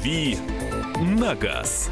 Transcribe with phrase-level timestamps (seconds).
[0.00, 0.38] «Дави
[0.98, 1.90] на газ».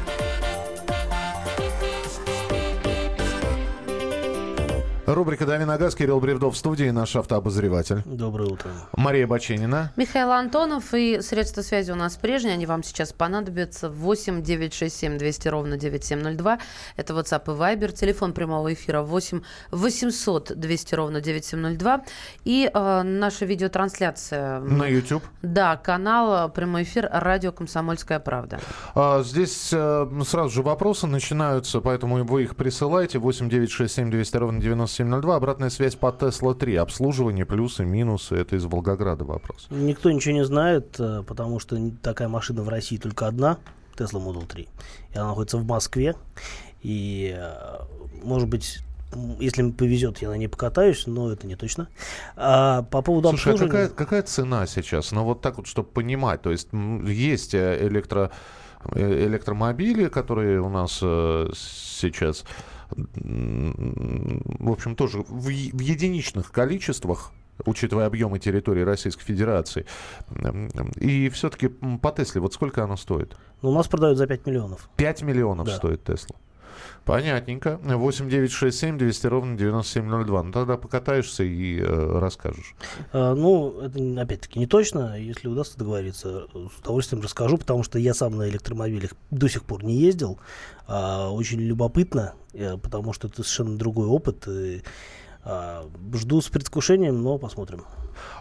[5.15, 5.95] Рубрика «Дави на газ».
[5.95, 8.03] Кирилл Бревдов в студии, наш автообозреватель.
[8.05, 8.69] Доброе утро.
[8.95, 9.91] Мария Баченина.
[9.95, 13.89] Михаил Антонов и средства связи у нас прежние, они вам сейчас понадобятся.
[13.89, 16.59] 8 967 200 ровно 9702.
[16.95, 17.91] Это WhatsApp и Viber.
[17.91, 22.03] Телефон прямого эфира 8 800 200 ровно 9702.
[22.45, 24.59] И э, наша видеотрансляция.
[24.59, 25.23] На YouTube.
[25.41, 28.59] Да, канал прямой эфир радио «Комсомольская правда».
[28.93, 33.17] А, здесь а, сразу же вопросы начинаются, поэтому вы их присылайте.
[33.17, 35.35] 8 967 200 ровно 97 702.
[35.35, 36.75] Обратная связь по Тесла 3.
[36.75, 38.35] Обслуживание, плюсы, минусы.
[38.35, 39.67] Это из Волгограда вопрос.
[39.69, 43.57] Никто ничего не знает, э, потому что такая машина в России только одна.
[43.95, 44.67] Tesla Model 3.
[45.13, 46.15] И она находится в Москве.
[46.81, 47.79] И, э,
[48.23, 48.79] может быть,
[49.39, 51.87] если мне повезет, я на ней покатаюсь, но это не точно.
[52.35, 53.87] А по поводу Слушай, а обслуживания...
[53.87, 55.13] какая, какая цена сейчас?
[55.13, 56.41] Ну, вот так вот, чтобы понимать.
[56.41, 56.67] То есть
[57.05, 58.31] есть э, электро
[58.95, 62.45] электромобили, которые у нас э, сейчас
[62.91, 67.31] в общем, тоже в, в единичных количествах
[67.65, 69.85] учитывая объемы территории Российской Федерации.
[70.95, 73.35] И все-таки по Тесле, вот сколько она стоит?
[73.61, 74.89] Ну, у нас продают за 5 миллионов.
[74.95, 75.75] 5 миллионов да.
[75.75, 76.37] стоит Тесла.
[77.05, 77.79] Понятненько.
[77.83, 80.43] 8 9 6 7 200 ровно 9702.
[80.43, 82.75] Ну, тогда покатаешься и э, расскажешь.
[83.13, 85.19] А, ну, это, опять-таки, не точно.
[85.19, 89.83] Если удастся договориться, с удовольствием расскажу, потому что я сам на электромобилях до сих пор
[89.83, 90.39] не ездил.
[90.87, 94.47] А, очень любопытно, э, потому что это совершенно другой опыт.
[94.47, 94.83] И,
[96.13, 97.85] жду с предвкушением, но посмотрим.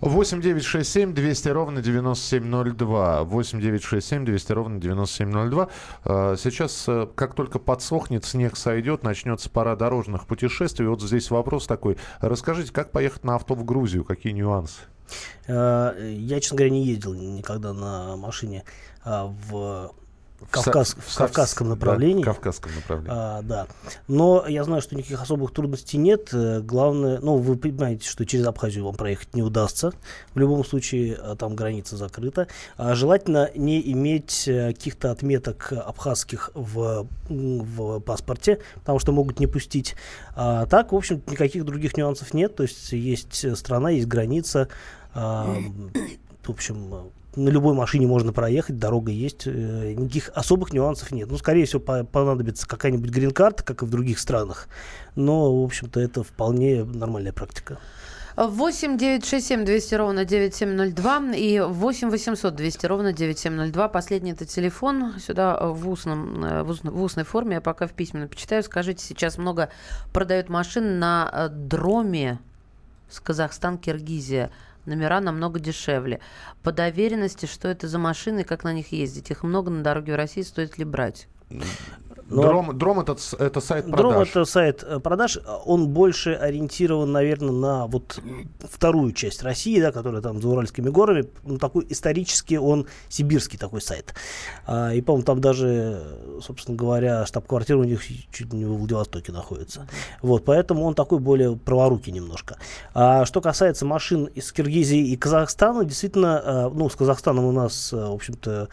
[0.00, 3.24] 8 9 6 7 200 ровно 9702.
[3.24, 5.68] 8 9 6 7 200 ровно 9702.
[6.04, 10.86] А, сейчас, э, как только подсохнет, снег сойдет, начнется пора дорожных путешествий.
[10.86, 11.96] Вот здесь вопрос такой.
[12.20, 14.04] Расскажите, как поехать на авто в Грузию?
[14.04, 14.80] Какие нюансы?
[15.48, 18.64] А, я, честно говоря, не ездил никогда на машине
[19.04, 19.92] в
[20.50, 22.22] Кавказ, в, в кавказском направлении.
[22.22, 23.10] Да, кавказском направлении.
[23.12, 23.66] А, да.
[24.06, 26.31] Но я знаю, что никаких особых трудностей нет.
[26.32, 29.93] Э, главное, ну, вы понимаете, что через Абхазию вам проехать не удастся.
[30.34, 32.47] В любом случае, а, там граница закрыта.
[32.77, 39.48] А желательно не иметь э, каких-то отметок абхазских в, в паспорте, потому что могут не
[39.48, 39.97] пустить.
[40.37, 42.54] А так, в общем, никаких других нюансов нет.
[42.54, 44.69] То есть есть страна, есть граница.
[45.15, 45.56] А,
[46.44, 51.31] в общем, на любой машине можно проехать, дорога есть, э, никаких особых нюансов нет.
[51.31, 54.69] Ну, скорее всего, по понадобится какая-нибудь грин-карта, как и в других странах,
[55.15, 57.78] но, в общем-то, это вполне нормальная практика.
[58.37, 63.88] 8 967 200 ровно 9702 и 8 800 200 ровно 9702.
[63.88, 65.19] Последний это телефон.
[65.19, 68.62] Сюда в, устном, э, в, устной, в устной форме, я пока в письменной почитаю.
[68.62, 69.71] Скажите, сейчас много
[70.12, 72.38] продают машин на э, дроме
[73.10, 74.53] с Казахстан, Киргизия
[74.87, 76.21] номера намного дешевле.
[76.62, 79.31] По доверенности, что это за машины, как на них ездить?
[79.31, 81.28] Их много на дороге в России, стоит ли брать?
[82.31, 84.00] Но Дром, Дром это, это сайт продаж.
[84.00, 85.39] Дром это сайт э, продаж.
[85.65, 88.21] Он больше ориентирован, наверное, на вот
[88.71, 91.25] вторую часть России, да, которая там за Уральскими горами.
[91.44, 94.15] Ну, такой исторический, он сибирский такой сайт.
[94.66, 96.03] А, и, по-моему, там даже,
[96.43, 99.89] собственно говоря, штаб-квартира у них чуть не в Владивостоке находится.
[100.21, 102.59] Вот, поэтому он такой более праворукий немножко.
[102.93, 107.91] А что касается машин из Киргизии и Казахстана, действительно, э, ну, с Казахстаном у нас,
[107.93, 108.69] э, в общем-то,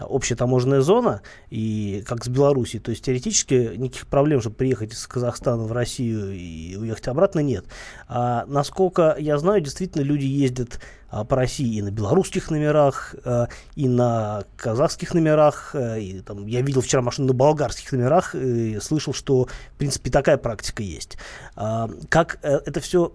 [0.00, 2.82] общая таможенная зона, и как с Белоруссией.
[2.82, 7.64] То есть теоретически никаких проблем, чтобы приехать из Казахстана в Россию и уехать обратно, нет.
[8.08, 10.80] А, насколько я знаю, действительно люди ездят
[11.22, 15.70] по России и на белорусских номерах, а, и на казахских номерах.
[15.74, 20.10] А, и, там, я видел вчера машину на болгарских номерах и слышал, что, в принципе,
[20.10, 21.16] такая практика есть.
[21.54, 23.12] Как э, это все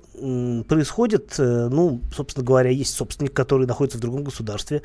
[0.68, 1.36] происходит?
[1.40, 4.82] Э, ну, собственно говоря, есть собственник, который находится в другом государстве,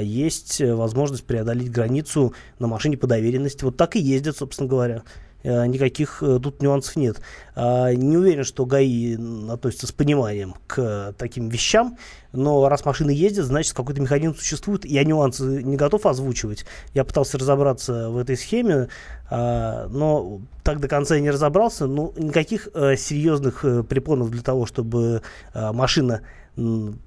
[0.00, 3.64] есть возможность преодолеть границу на машине по доверенности.
[3.64, 5.02] Вот так и ездят, собственно говоря.
[5.42, 7.20] Э, никаких э, тут нюансов нет.
[7.54, 9.16] А, не уверен, что ГАИ
[9.50, 11.98] относится с пониманием к таким вещам,
[12.32, 14.84] но раз машины ездят, значит какой-то механизм существует.
[14.84, 16.64] Я нюансы не готов озвучивать.
[16.94, 18.88] Я пытался разобраться в этой схеме,
[19.30, 21.86] а, но так до конца и не разобрался.
[21.86, 25.22] Но никаких э, серьезных препонов для того, чтобы
[25.54, 26.22] машина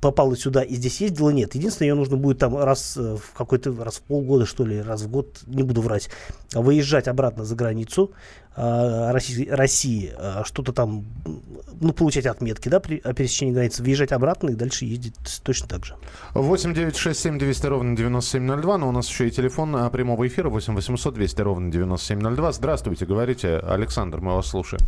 [0.01, 1.53] попала сюда и здесь ездила, нет.
[1.53, 5.03] Единственное, ее нужно будет там раз э, в какой-то раз в полгода, что ли, раз
[5.03, 6.09] в год, не буду врать,
[6.53, 8.11] выезжать обратно за границу
[8.55, 11.05] э, России, России э, что-то там,
[11.79, 15.13] ну, получать отметки, да, при пересечении границы, выезжать обратно и дальше ездить
[15.43, 15.95] точно так же.
[16.33, 20.49] 8 9 6 7 200 ровно 9702, но у нас еще и телефон прямого эфира
[20.49, 22.51] 8 800 200 ровно 9702.
[22.51, 24.81] Здравствуйте, говорите, Александр, мы вас слушаем.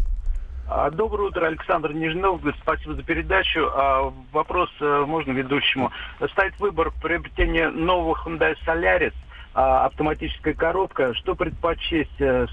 [0.69, 2.42] А, доброе утро, Александр Нижнов.
[2.62, 3.69] Спасибо за передачу.
[3.74, 5.92] А, вопрос э, можно ведущему.
[6.31, 9.14] Стоит выбор приобретения нового Hyundai Solaris
[9.54, 11.14] а, автоматическая коробка.
[11.14, 12.48] Что предпочесть, э,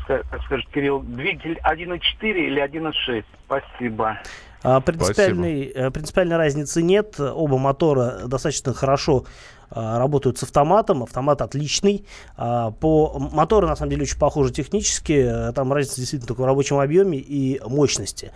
[0.44, 3.24] скажет Кирилл, двигатель 1.4 или 1.6?
[3.46, 4.18] Спасибо.
[4.64, 7.20] А, Принципиальной, э, принципиальной разницы нет.
[7.20, 9.24] Оба мотора достаточно хорошо
[9.70, 11.02] а, работают с автоматом.
[11.02, 12.06] Автомат отличный.
[12.36, 15.12] А, По моторы, на самом деле, очень похожи технически.
[15.12, 18.32] Э, Там разница действительно только в рабочем объеме и мощности.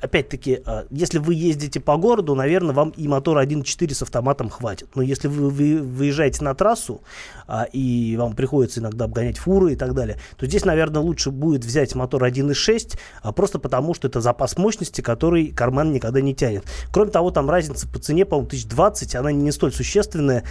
[0.00, 4.88] Опять-таки, а, если вы ездите по городу, наверное, вам и мотора 1.4 с автоматом хватит.
[4.94, 7.02] Но если вы, вы выезжаете на трассу,
[7.46, 11.64] а, и вам приходится иногда обгонять фуры и так далее, то здесь, наверное, лучше будет
[11.64, 16.64] взять мотор 1.6, а, просто потому, что это запас мощности, который карман никогда не тянет.
[16.92, 20.44] Кроме того, там разница по цене, по-моему, 1020, она не столь существенная,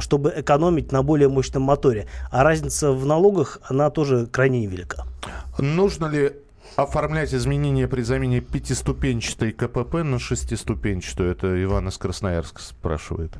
[0.00, 2.06] чтобы экономить на более мощном моторе.
[2.30, 5.04] А разница в налогах, она тоже крайне невелика.
[5.58, 6.32] Нужно ли
[6.76, 11.30] оформлять изменения при замене пятиступенчатой КПП на шестиступенчатую?
[11.30, 13.32] Это Иван из Красноярска спрашивает.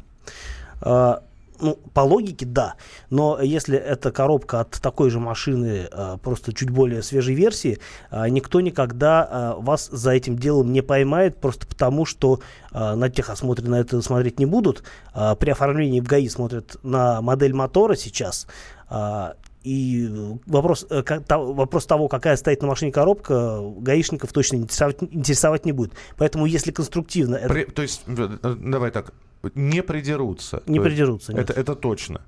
[0.81, 1.23] А,
[1.61, 2.75] ну, по логике, да.
[3.11, 7.79] Но если это коробка от такой же машины, а, просто чуть более свежей версии,
[8.11, 12.41] а, никто никогда а, вас за этим делом не поймает, просто потому что
[12.73, 14.83] а, на техосмотре на это смотреть не будут.
[15.13, 18.47] А, при оформлении в ГАИ смотрят на модель мотора сейчас.
[18.89, 19.35] А,
[19.65, 20.09] и
[20.47, 25.65] вопрос, э, как- то- вопрос того, какая стоит на машине коробка, гаишников точно интересовать, интересовать
[25.65, 25.93] не будет.
[26.17, 29.13] Поэтому, если конструктивно это При- то есть, э, давай так,
[29.55, 30.63] не придерутся.
[30.67, 31.51] не То придерутся, нет.
[31.51, 32.21] Это, это точно.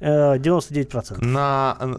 [0.00, 1.24] Э, 99%.
[1.24, 1.94] На э,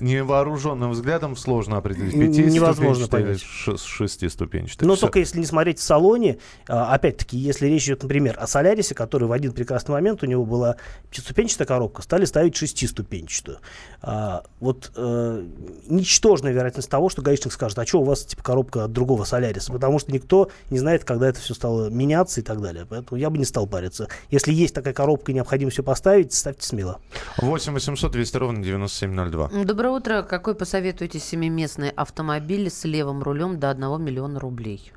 [0.00, 2.14] невооруженным взглядом сложно определить.
[2.14, 3.40] Н- невозможно понять.
[3.40, 4.86] ше- шестиступенчатая.
[4.86, 5.02] Но Всё.
[5.02, 6.38] только если не смотреть в салоне,
[6.68, 10.44] а, опять-таки, если речь идет, например, о Солярисе, который в один прекрасный момент у него
[10.44, 10.76] была
[11.10, 13.58] пятиступенчатая коробка, стали ставить шестиступенчатую.
[14.02, 15.44] А, вот э,
[15.88, 19.72] ничтожная вероятность того, что гаишник скажет, а что у вас типа коробка от другого Соляриса,
[19.72, 22.86] потому что никто не знает, когда это все стало меняться и так далее.
[22.88, 24.08] Поэтому я бы не стал париться.
[24.30, 27.00] Если есть такая коробка и необходимо все поставить, ставьте смело.
[27.38, 29.50] 8 800 200 ровно 9702.
[29.52, 30.22] М, Доброе утро.
[30.22, 34.92] Какой посоветуете семиместный автомобиль с левым рулем до 1 миллиона рублей?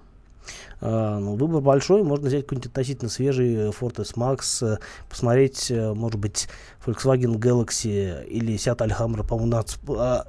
[0.79, 4.77] А, ну, выбор большой, можно взять какой-нибудь относительно свежий э, Ford S-Max, э,
[5.09, 6.47] посмотреть, э, может быть,
[6.85, 9.79] Volkswagen Galaxy или Seat Alhambra, по-моему, нас,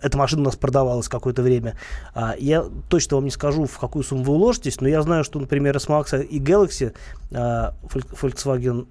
[0.02, 1.76] эта машина у нас продавалась какое-то время.
[2.14, 5.40] А, я точно вам не скажу, в какую сумму вы уложитесь, но я знаю, что,
[5.40, 6.94] например, S-Max и Galaxy,
[7.30, 8.86] Volk- Volkswagen,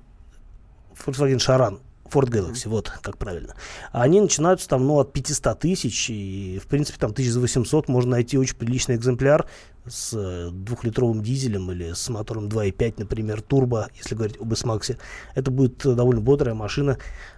[1.05, 1.79] Volkswagen Charan,
[2.11, 3.55] Ford Galaxy, вот как правильно.
[3.91, 8.55] Они начинаются там, ну, от 500 тысяч, и, в принципе, там 1800 можно найти очень
[8.55, 9.47] приличный экземпляр
[9.87, 14.97] с э, двухлитровым дизелем или с мотором 2.5, например, турбо, если говорить об S-Max.
[15.33, 16.97] Это будет э, довольно бодрая машина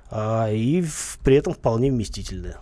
[0.10, 2.58] а, и в- при этом вполне вместительная.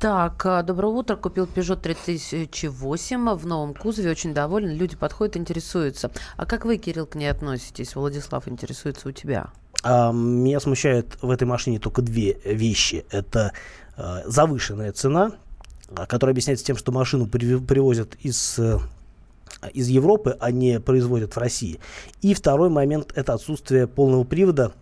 [0.00, 1.16] Так, а, доброе утро.
[1.16, 4.10] Купил Peugeot 3008 в новом кузове.
[4.10, 4.70] Очень доволен.
[4.70, 6.12] Люди подходят, интересуются.
[6.36, 7.96] А как вы, Кирилл, к ней относитесь?
[7.96, 9.48] Владислав интересуется у тебя.
[9.84, 13.04] Меня смущает в этой машине только две вещи.
[13.10, 13.52] Это
[13.96, 15.32] э, завышенная цена,
[15.94, 18.78] а, которая объясняется тем, что машину привозят из, э,
[19.72, 21.80] из Европы, а не производят в России.
[22.20, 24.72] И второй момент– это отсутствие полного привода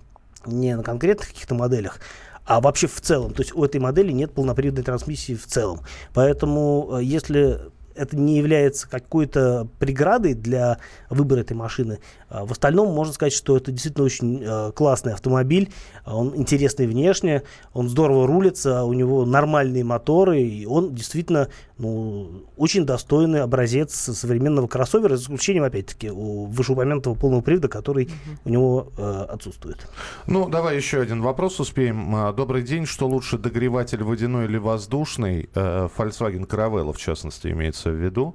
[0.46, 2.00] не на конкретных каких-то моделях,
[2.44, 3.34] а вообще в целом.
[3.34, 5.80] То есть у этой модели нет полноприводной трансмиссии в целом.
[6.14, 7.60] Поэтому э, если
[7.96, 10.78] это не является какой-то преградой для
[11.10, 11.98] выбора этой машины.
[12.28, 15.72] А В остальном можно сказать, что это действительно очень э, классный автомобиль.
[16.04, 21.48] Он интересный внешне, он здорово рулится, у него нормальные моторы, и он действительно
[21.78, 28.08] ну, очень достойный образец современного кроссовера, за исключением, опять-таки, у вышеупомянутого полного привода, который
[28.44, 29.86] у него э, отсутствует.
[30.26, 32.14] Ну, давай еще один вопрос успеем.
[32.14, 32.86] А, Добрый день.
[32.86, 35.48] Что лучше, догреватель водяной или воздушный?
[35.54, 38.34] Э, Volkswagen Caravella, в частности, имеется в виду.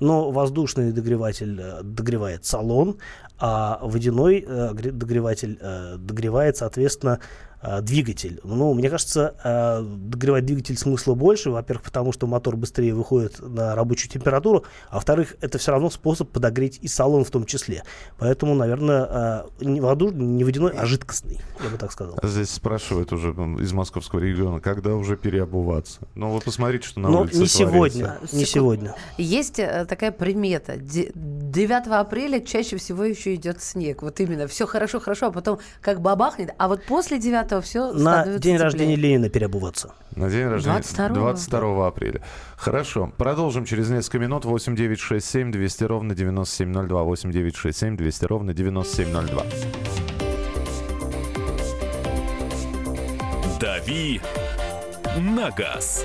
[0.00, 2.98] Но воздушный догреватель э, догревает салон,
[3.38, 7.20] а водяной э, гре- догреватель э, догревает, соответственно,
[7.80, 8.40] двигатель.
[8.44, 11.50] Ну, мне кажется, э, догревать двигатель смысла больше.
[11.50, 14.64] Во-первых, потому что мотор быстрее выходит на рабочую температуру.
[14.90, 17.82] А во-вторых, это все равно способ подогреть и салон в том числе.
[18.18, 22.18] Поэтому, наверное, э, не, воздушный, не водяной, а жидкостный, я бы так сказал.
[22.22, 23.30] Здесь спрашивают уже
[23.60, 26.00] из московского региона, когда уже переобуваться.
[26.14, 27.58] Ну, вы посмотрите, что на Но улице не творится.
[27.58, 28.94] сегодня, не сегодня.
[29.18, 30.76] Есть э, такая примета.
[30.76, 34.02] Де- 9 апреля чаще всего еще идет снег.
[34.02, 34.46] Вот именно.
[34.46, 36.50] Все хорошо, хорошо, а потом как бабахнет.
[36.58, 39.92] А вот после 9 все На день рождения Ленина переобуваться.
[40.14, 41.14] На день рождения 22-го.
[41.14, 42.22] 22 апреля.
[42.56, 43.12] Хорошо.
[43.16, 44.44] Продолжим через несколько минут.
[44.44, 47.02] 8 9 6 7 200 ровно 9702.
[47.02, 49.42] 8 9 6 7 200 ровно 9702.
[53.60, 54.20] «Дави
[55.16, 56.04] на газ».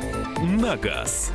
[0.41, 1.31] на газ».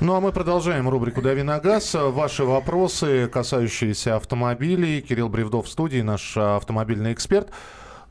[0.00, 1.94] Ну а мы продолжаем рубрику «Дави на газ».
[1.94, 5.00] Ваши вопросы, касающиеся автомобилей.
[5.00, 7.50] Кирилл Бревдов в студии, наш автомобильный эксперт.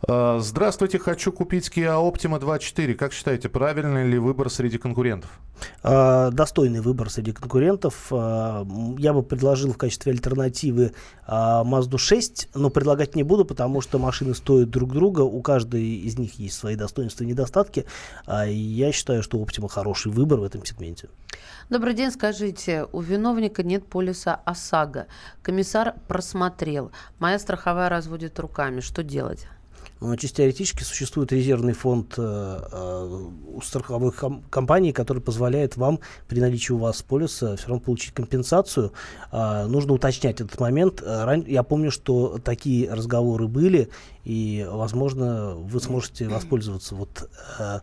[0.07, 2.93] Э, Здравствуйте, хочу купить Kia Optima 2.4.
[2.95, 5.39] Как считаете, правильный ли выбор среди конкурентов?
[5.83, 8.11] А, достойный выбор среди конкурентов.
[8.11, 10.93] М, Я бы предложил в качестве альтернативы
[11.27, 16.17] Mazda 6, но предлагать не буду, потому что машины стоят друг друга, у каждой из
[16.17, 17.85] них есть свои достоинства и недостатки.
[18.47, 21.09] И Я считаю, что Optima хороший выбор в этом сегменте.
[21.69, 25.05] Добрый день, скажите, у виновника нет полиса ОСАГО.
[25.43, 26.91] Комиссар просмотрел.
[27.19, 28.81] Моя страховая разводит руками.
[28.81, 29.47] Что делать?
[30.01, 32.21] Но чисто теоретически существует резервный фонд э,
[32.71, 37.81] э, у страховых ком- компаний, который позволяет вам при наличии у вас полиса все равно
[37.83, 38.93] получить компенсацию.
[39.31, 41.03] А, нужно уточнять этот момент.
[41.05, 43.89] А, ран- Я помню, что такие разговоры были,
[44.23, 47.29] и, возможно, вы сможете воспользоваться вот,
[47.59, 47.79] э,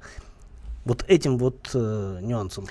[0.85, 2.67] вот этим вот э, нюансом.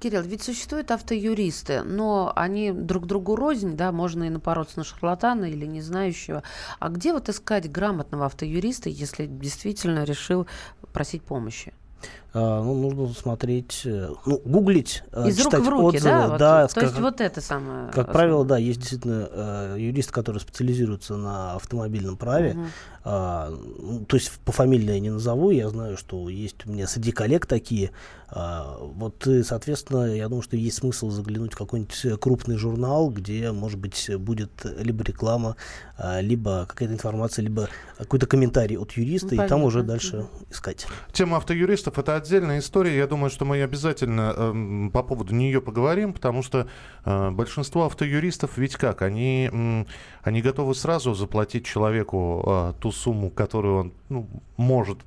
[0.00, 5.44] Кирилл, ведь существуют автоюристы, но они друг другу рознь, да, можно и напороться на шарлатана
[5.44, 6.42] или не знающего.
[6.78, 10.46] А где вот искать грамотного автоюриста, если действительно решил
[10.94, 11.74] просить помощи?
[12.32, 16.10] А, ну, нужно смотреть, э, ну, гуглить, э, Из рук читать в руки, отзывы.
[16.10, 16.28] да?
[16.28, 17.86] Вот, да, то есть вот это самое.
[17.86, 18.12] Как основное.
[18.14, 22.54] правило, да, есть действительно э, юристы, которые специализируются на автомобильном праве.
[22.54, 22.66] Мгм.
[23.02, 26.86] А, ну, то есть по фамилии я не назову, я знаю, что есть у меня
[26.86, 27.92] среди коллег такие.
[28.28, 33.08] А, вот, и, соответственно, я думаю, что есть смысл заглянуть в какой-нибудь э, крупный журнал,
[33.10, 35.56] где, может быть, будет либо реклама,
[35.96, 37.68] а, либо какая-то информация, либо
[37.98, 40.86] какой-то комментарий от юриста, Ну, и там уже дальше искать.
[41.12, 42.96] Тема автоюристов это отдельная история.
[42.96, 46.66] Я думаю, что мы обязательно эм, по поводу нее поговорим, потому что
[47.04, 49.02] э, большинство автоюристов ведь как?
[49.02, 49.86] Они, м,
[50.22, 54.98] они готовы сразу заплатить человеку э, ту сумму, которую он ну, может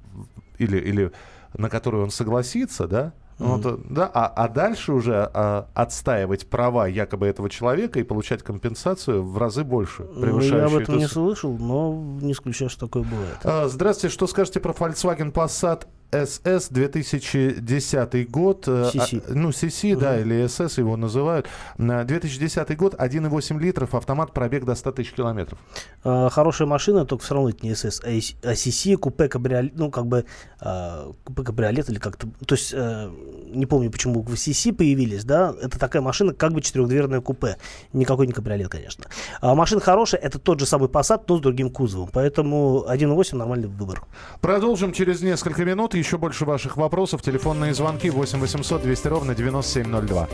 [0.57, 1.11] или, или
[1.57, 3.13] на которую он согласится, да?
[3.39, 8.03] Ну, Вот, э, да, а, а дальше уже а, отстаивать права якобы этого человека и
[8.03, 12.69] получать компенсацию в разы больше, Ну, я об этом эту не слышал, но не исключаю,
[12.69, 13.37] что такое бывает.
[13.43, 18.67] А, Здравствуйте, что скажете про Volkswagen Passat SS 2010 год?
[18.67, 19.23] э, CC.
[19.27, 21.47] а, ну, CC, да, или SS его называют.
[21.77, 25.59] На 2010 год, 1,8 литров, автомат, пробег до 100 тысяч километров.
[26.03, 29.89] А, хорошая машина, только все равно это не SS, а а CC, купе кабриолет, ну,
[29.89, 30.25] как бы,
[30.59, 33.11] а, купе кабриолет или как-то, то есть, э,
[33.47, 37.57] не помню, почему буквы CC появились, да, это такая машина, как бы четырехдверное купе,
[37.93, 39.05] никакой не кабриолет, конечно.
[39.41, 43.67] А машина хорошая, это тот же самый Passat, но с другим кузовом, поэтому 1.8 нормальный
[43.67, 44.03] выбор.
[44.41, 45.95] Продолжим через несколько минут.
[46.03, 47.21] Еще больше ваших вопросов.
[47.21, 50.27] Телефонные звонки 8 800 200 ровно 9702.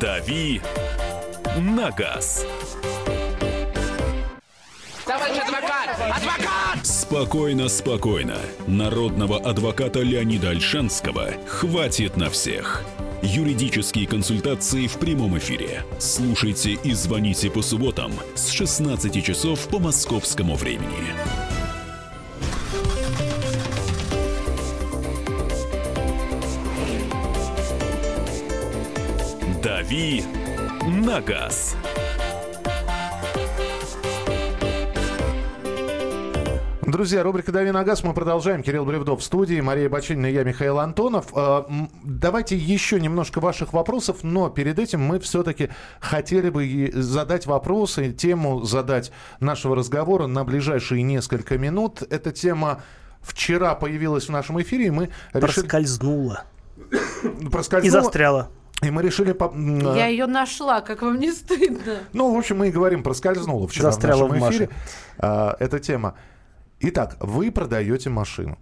[0.00, 0.60] «Дави
[1.60, 2.44] на газ».
[6.82, 8.38] Спокойно, спокойно.
[8.66, 12.82] Народного адвоката Леонида Альшанского хватит на всех.
[13.22, 15.84] Юридические консультации в прямом эфире.
[16.00, 21.43] Слушайте и звоните по субботам с 16 часов по московскому времени.
[29.84, 30.24] «Дави
[30.86, 31.76] на газ».
[36.86, 38.02] Друзья, рубрика «Дави на газ».
[38.02, 38.62] Мы продолжаем.
[38.62, 41.26] Кирилл Бревдов в студии, Мария Бачинина и я, Михаил Антонов.
[41.36, 45.68] М, Давайте еще немножко ваших вопросов, но перед этим мы все-таки
[46.00, 52.02] хотели бы задать вопросы, тему задать нашего разговора на ближайшие несколько минут.
[52.08, 52.82] Эта тема
[53.20, 55.60] вчера появилась в нашем эфире, и мы решили...
[55.60, 56.44] Проскользнула
[57.40, 58.02] и проскользнула.
[58.02, 58.50] застряла.
[58.84, 59.34] И мы решили...
[59.96, 62.00] Я э, ее нашла, как вам не стыдно.
[62.12, 64.68] Ну, в общем, мы и говорим, проскользнула вчера Застряла в нашем эфире
[65.18, 66.14] а, эта тема.
[66.80, 68.58] Итак, вы продаете машину.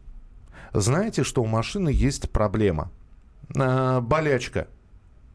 [0.73, 2.91] Знаете, что у машины есть проблема,
[3.57, 4.69] А, болячка.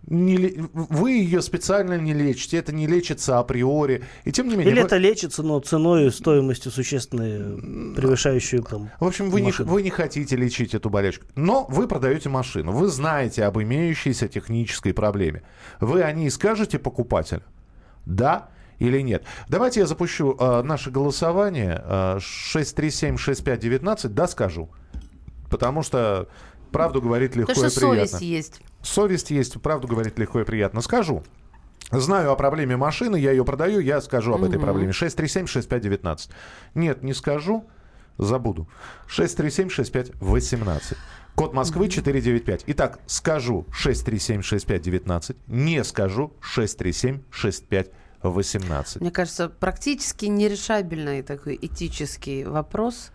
[0.08, 4.04] Не вы ее специально не лечите, это не лечится априори.
[4.24, 4.72] И тем не менее...
[4.72, 9.52] Или вы- это лечится, но ценой и стоимостью существенной, превышающей там, В общем, вы не,
[9.52, 11.26] вы не хотите лечить эту болячку.
[11.36, 12.72] Но вы продаете машину.
[12.72, 15.44] Вы знаете об имеющейся технической проблеме.
[15.82, 17.44] Вы о ней скажете покупателю?
[18.06, 18.50] Да
[18.80, 19.24] или нет?
[19.50, 21.82] Давайте я запущу э, наше голосование.
[21.84, 24.08] Э, 637-6519.
[24.10, 24.70] Да, скажу.
[25.50, 26.28] Потому что
[26.72, 28.08] правду говорит легко Потому и что приятно.
[28.20, 28.62] совесть есть.
[28.88, 30.82] Совесть есть, правду говорит легко и приятно.
[30.82, 31.24] Скажу.
[31.91, 34.91] Знаю о проблеме машины, я ее продаю, я скажу об этой проблеме.
[34.91, 36.29] 637-6519.
[36.74, 37.65] Нет, не скажу,
[38.17, 38.67] забуду.
[39.08, 40.98] 637-6518.
[41.36, 42.63] Код Москвы 495.
[42.67, 45.36] Итак, скажу 637-6519.
[45.48, 49.00] Не скажу 637-6518.
[49.00, 53.12] Мне кажется, практически нерешабельный такой этический вопрос.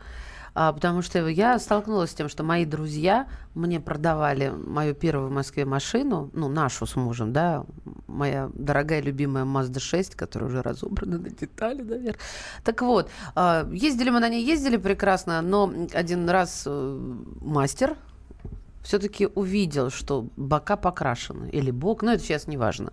[0.55, 5.33] А, потому что я столкнулась с тем, что мои друзья мне продавали мою первую в
[5.33, 7.65] Москве машину, ну, нашу с мужем, да,
[8.07, 12.21] моя дорогая любимая Mazda 6, которая уже разобрана на детали, наверное.
[12.65, 17.97] Так вот, а, ездили мы на ней, ездили прекрасно, но один раз э, мастер
[18.83, 22.93] все-таки увидел, что бока покрашены, или бок, ну, это сейчас не важно.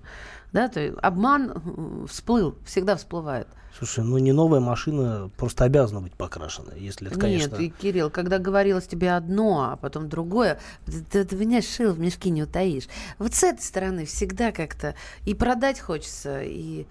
[0.52, 3.48] Да, то есть обман м, всплыл, всегда всплывает.
[3.78, 7.56] Слушай, ну не новая машина просто обязана быть покрашена, если это, конечно...
[7.56, 11.94] Нет, и, Кирилл, когда говорилось тебе одно, а потом другое, ты, ты, ты меня шил
[11.94, 12.88] в мешки не утаишь.
[13.20, 16.88] Вот с этой стороны всегда как-то и продать хочется, и...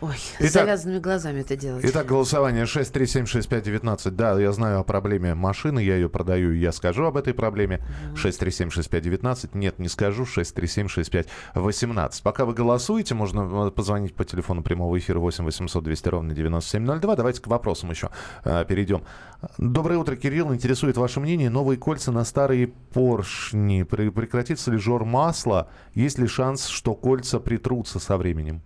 [0.00, 1.84] Ой, с Итак- завязанными глазами это делать.
[1.84, 4.10] Итак, голосование 637-6519.
[4.14, 7.84] Да, я знаю о проблеме машины, я ее продаю, я скажу об этой проблеме.
[8.14, 9.50] 637-6519.
[9.54, 10.24] Нет, не скажу.
[10.24, 12.22] 637-6518.
[12.22, 17.16] Пока вы голосуете, можно э, позвонить по телефону прямого эфира 8 800 200 ровно 9702.
[17.16, 18.10] Давайте к вопросам еще
[18.44, 19.02] э, перейдем.
[19.58, 20.54] Доброе утро, Кирилл.
[20.54, 21.50] Интересует ваше мнение.
[21.50, 23.82] Новые кольца на старые поршни.
[23.82, 25.68] Пре- Прекратится ли жор масла?
[25.94, 28.62] Есть ли шанс, что кольца притрутся со временем?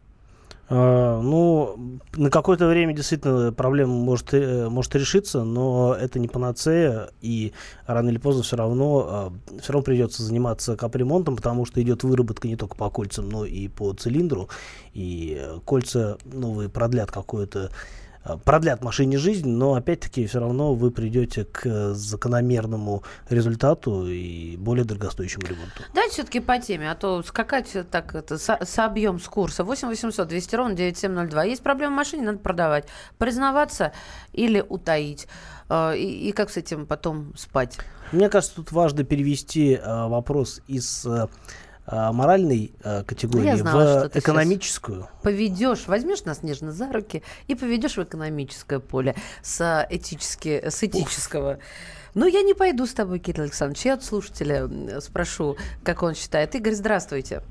[0.75, 7.11] А, ну, на какое-то время действительно проблема может, э, может решиться, но это не панацея,
[7.21, 7.53] и
[7.87, 12.57] рано или поздно все равно, все равно придется заниматься капремонтом, потому что идет выработка не
[12.57, 14.49] только по кольцам, но и по цилиндру,
[14.95, 17.71] и кольца новые продлят какое-то
[18.45, 24.85] продлят машине жизнь, но опять-таки все равно вы придете к э, закономерному результату и более
[24.85, 25.83] дорогостоящему ремонту.
[25.95, 29.65] Давайте все-таки по теме, а то скакать так это со- собьем с курса.
[29.65, 31.45] 8 800 200 ровно 9702.
[31.45, 32.87] Есть проблема в машине, надо продавать.
[33.19, 33.93] Признаваться
[34.33, 35.27] или утаить.
[35.69, 37.79] Э, И, и как с этим потом спать?
[38.13, 41.07] Мне кажется, тут важно перевести э, вопрос из
[41.87, 45.09] э, э, моральной э, категории Я знала, в экономическую.
[45.23, 51.59] Поведешь, возьмешь нас нежно за руки и поведешь в экономическое поле с, этически, с этического.
[52.15, 53.85] Ну, я не пойду с тобой, Кирилл Александрович.
[53.87, 54.69] Я от слушателя
[55.01, 56.55] спрошу, как он считает.
[56.55, 57.43] Игорь, здравствуйте.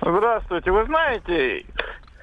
[0.00, 0.70] Здравствуйте.
[0.70, 1.66] Вы знаете,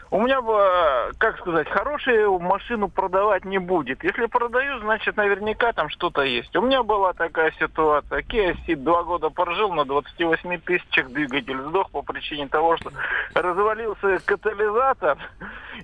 [0.09, 4.03] у меня бы, как сказать, хорошую машину продавать не будет.
[4.03, 6.55] Если продаю, значит, наверняка там что-то есть.
[6.55, 8.21] У меня была такая ситуация.
[8.21, 12.91] Kia Ceed два года прожил, на 28 тысячах двигатель сдох по причине того, что
[13.33, 15.17] развалился катализатор.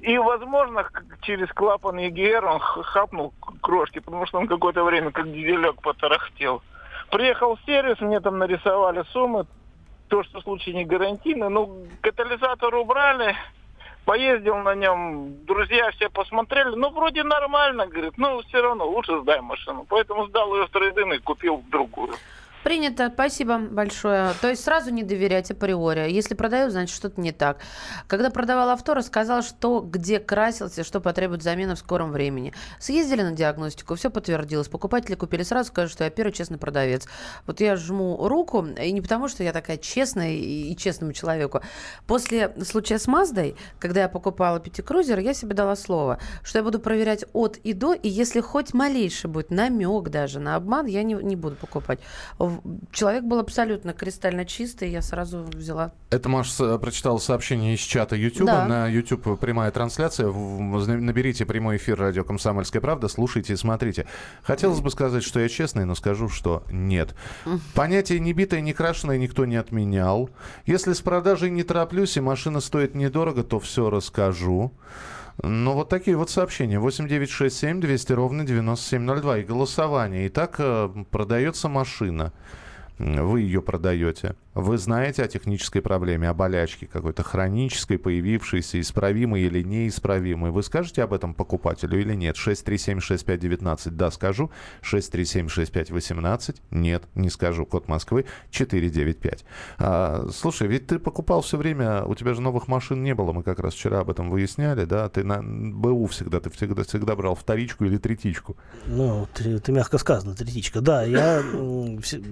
[0.02, 0.88] И, возможно,
[1.22, 6.62] через клапан EGR он хапнул крошки, потому что он какое-то время как дизелек потарахтел.
[7.12, 9.46] Приехал в сервис, мне там нарисовали суммы,
[10.08, 11.50] то, что случай не гарантийный.
[11.50, 13.36] Ну, катализатор убрали,
[14.06, 19.42] поездил на нем, друзья все посмотрели, ну, вроде нормально, говорит, ну, все равно лучше сдай
[19.42, 19.86] машину.
[19.90, 22.14] Поэтому сдал ее в трейдин и купил другую.
[22.64, 24.32] Принято, спасибо большое.
[24.42, 26.10] То есть сразу не доверять априори.
[26.10, 27.58] Если продаю, значит что-то не так.
[28.08, 32.54] Когда продавал авто, рассказал, что где красился, что потребует замены в скором времени.
[32.80, 34.70] Съездили на диагностику, все подтвердилось.
[34.70, 37.06] Покупатели купили сразу, скажут, что я первый честный продавец.
[37.46, 41.62] Вот я жму руку, и не потому, что я такая честная и, честному человеку.
[42.08, 46.80] После случая с Маздой, когда я покупала пятикрузер, я себе дала слово, что я буду
[46.80, 51.16] проверять от и до, и если хоть малейший будет намек даже на обман, я не,
[51.16, 52.00] не буду покупать.
[52.92, 55.94] Человек был абсолютно кристально чистый, я сразу взяла.
[56.10, 58.48] Это Маша с- прочитала сообщение из чата YouTube.
[58.48, 58.66] Да.
[58.68, 60.32] На YouTube прямая трансляция.
[60.32, 64.06] Наберите прямой эфир радио «Комсомольская правда», слушайте и смотрите.
[64.44, 67.16] Хотелось бы сказать, что я честный, но скажу, что нет.
[67.74, 70.30] Понятие «не битое, не крашеное» никто не отменял.
[70.66, 74.72] Если с продажей не тороплюсь и машина стоит недорого, то все расскажу.
[75.42, 76.80] Ну, вот такие вот сообщения.
[76.80, 79.40] 8967 200 ровно 9702.
[79.40, 80.28] И голосование.
[80.28, 82.32] Итак, э, продается машина.
[82.98, 89.64] Вы ее продаете, вы знаете о технической проблеме, о болячке какой-то хронической, появившейся, исправимой или
[89.64, 92.36] неисправимой, вы скажете об этом покупателю или нет?
[92.36, 94.52] 6376519, да, скажу.
[94.84, 97.66] 6376518, нет, не скажу.
[97.66, 99.46] Код Москвы 495.
[99.80, 103.42] А, слушай, ведь ты покупал все время, у тебя же новых машин не было, мы
[103.42, 105.10] как раз вчера об этом выясняли, да?
[105.10, 108.56] Ты на БУ всегда, ты всегда, всегда брал вторичку или третичку.
[108.86, 110.82] Ну, ты, ты мягко сказано, третичка.
[110.82, 111.42] Да, я,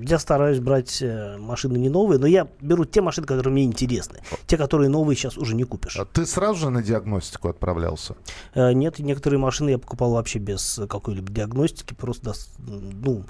[0.03, 4.19] я стараюсь брать э, машины не новые, но я беру те машины, которые мне интересны.
[4.47, 5.97] Те, которые новые сейчас уже не купишь.
[5.97, 8.15] А Ты сразу же на диагностику отправлялся?
[8.53, 13.23] Э, Нет, некоторые машины я покупал вообще без э, какой-либо диагностики, просто ну,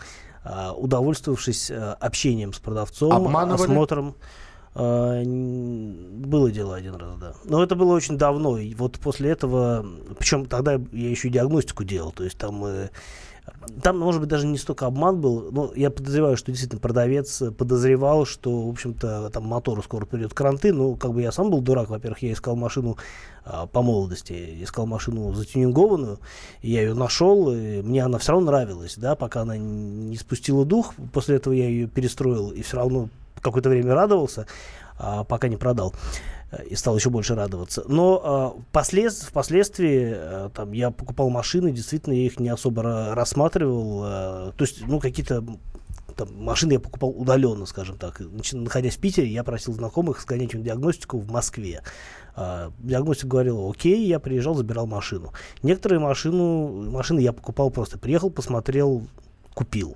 [0.44, 3.62] а, удовольствовавшись общением с продавцом, Обманывали?
[3.62, 4.16] осмотром.
[4.74, 7.34] Было дело один раз, да.
[7.44, 8.58] Но это было очень давно.
[8.58, 9.86] И вот после этого,
[10.18, 12.64] причем тогда я еще и диагностику делал, то есть там
[13.82, 17.52] там, может быть, даже не столько обман был, но я подозреваю, что действительно продавец э,
[17.52, 20.74] подозревал, что, в общем-то, там мотору скоро придет кранты.
[20.74, 21.90] Ну, как бы я сам был дурак.
[21.90, 22.98] Во-первых, я искал машину
[23.44, 26.20] а, по молодости, искал машину затюнингованную,
[26.62, 30.66] и я ее нашел, и мне она все равно нравилась, да, пока она не спустила
[30.66, 30.94] дух.
[31.14, 33.10] После этого я ее перестроил и все равно
[33.42, 34.48] какое-то время радовался,
[34.98, 37.84] а, пока не продал э, и стал еще больше радоваться.
[37.88, 44.04] Но послед- впоследствии э, там, я покупал машины, действительно, я их не особо ра- рассматривал.
[44.04, 45.44] э, то есть, ну, какие-то
[46.16, 48.20] там, машины я покупал удаленно, скажем так.
[48.20, 51.84] Начи- Находясь в Питере, я просил знакомых сгонять им диагностику в Москве.
[52.36, 55.32] А, диагностик говорил, окей, я приезжал, забирал машину.
[55.64, 57.98] Некоторые машину, машины я покупал просто.
[57.98, 59.04] Приехал, посмотрел,
[59.54, 59.96] купил.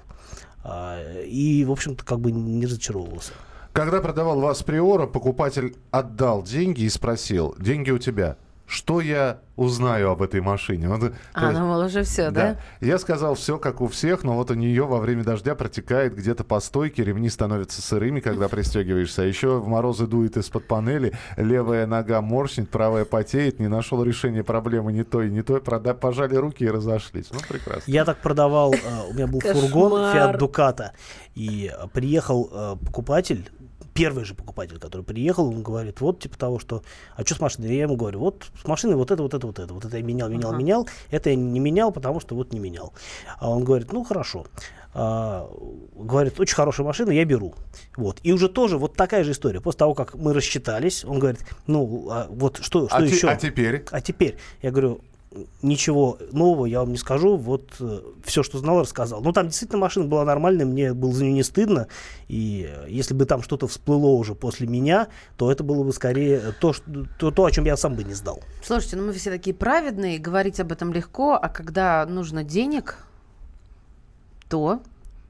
[0.64, 3.34] А, и, в общем-то, как бы не разочаровывался.
[3.76, 10.12] Когда продавал вас Приора, покупатель отдал деньги и спросил, деньги у тебя, что я узнаю
[10.12, 10.88] об этой машине?
[10.88, 12.58] Вот, то А, есть- ну, мол, уже все, да?
[12.80, 16.46] Я сказал, все как у всех, но вот у нее во время дождя протекает где-то
[16.46, 21.86] по стойке, ремни становятся сырыми, когда пристегиваешься, а еще в морозы дует из-под панели, левая
[21.86, 26.64] нога морщит, правая потеет, не нашел решения проблемы ни той, ни той, прода- пожали руки
[26.64, 27.28] и разошлись.
[27.34, 27.84] Ну, прекрасно.
[27.92, 28.78] Я так продавал, э,
[29.10, 29.92] у меня был фургон.
[30.16, 30.92] Fiat Ducato,
[31.36, 33.50] и э, приехал э, покупатель,
[33.96, 36.84] первый же покупатель, который приехал, он говорит, вот типа того, что,
[37.16, 37.74] а что с машиной?
[37.74, 40.04] Я ему говорю, вот с машиной вот это, вот это, вот это, вот это я
[40.04, 40.60] менял, менял, Ага.
[40.60, 42.94] менял, это я не менял, потому что вот не менял.
[43.40, 44.46] А он говорит, ну хорошо.
[44.94, 45.50] А,
[45.96, 47.56] говорит, очень хорошая машина, я беру.
[47.96, 48.20] Вот.
[48.24, 49.62] И уже тоже вот такая же история.
[49.62, 53.30] После того, как мы рассчитались, он говорит, ну, а вот что, что а, те- еще?
[53.30, 53.86] а теперь?
[53.92, 55.02] А теперь, я говорю,
[55.62, 57.70] ничего нового я вам не скажу, вот
[58.24, 59.22] все, что знал, рассказал.
[59.22, 61.88] Ну, там действительно машина была нормальная, мне было за нее не стыдно,
[62.28, 66.54] и э, если бы там что-то всплыло уже после меня, то это было бы скорее
[66.60, 68.42] то, что, то, то, о чем я сам бы не сдал.
[68.64, 72.98] Слушайте, ну мы все такие праведные, говорить об этом легко, а когда нужно денег,
[74.50, 74.82] то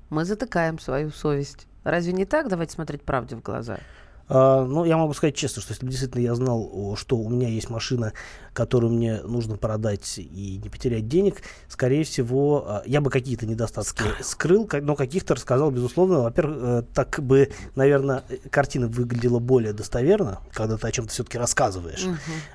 [0.09, 1.67] мы затыкаем свою совесть.
[1.83, 2.49] Разве не так?
[2.49, 3.79] Давайте смотреть правде в глаза.
[4.27, 7.47] А, ну, я могу сказать честно, что если бы действительно я знал, что у меня
[7.47, 8.13] есть машина,
[8.53, 14.03] которую мне нужно продать и не потерять денег, скорее всего, а, я бы какие-то недостатки
[14.21, 16.21] скрыл, но каких-то рассказал, безусловно.
[16.21, 22.05] Во-первых, э, так бы, наверное, картина выглядела более достоверно, когда ты о чем-то все-таки рассказываешь.